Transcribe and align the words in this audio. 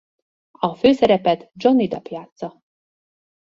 A 0.59 0.75
főszerepet 0.75 1.51
Johnny 1.53 1.87
Depp 1.87 2.05
játssza. 2.07 2.59